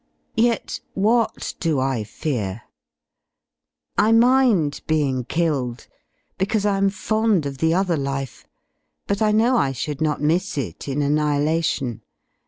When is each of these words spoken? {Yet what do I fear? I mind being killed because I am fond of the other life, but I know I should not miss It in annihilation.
{Yet 0.35 0.79
what 0.95 1.53
do 1.59 1.79
I 1.79 2.03
fear? 2.03 2.63
I 3.99 4.11
mind 4.11 4.81
being 4.87 5.25
killed 5.25 5.85
because 6.39 6.65
I 6.65 6.77
am 6.77 6.89
fond 6.89 7.45
of 7.45 7.59
the 7.59 7.75
other 7.75 7.97
life, 7.97 8.47
but 9.05 9.21
I 9.21 9.31
know 9.31 9.57
I 9.57 9.73
should 9.73 10.01
not 10.01 10.19
miss 10.19 10.57
It 10.57 10.87
in 10.87 11.03
annihilation. 11.03 12.01